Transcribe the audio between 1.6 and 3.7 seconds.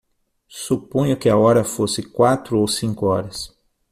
fosse quatro ou cinco horas.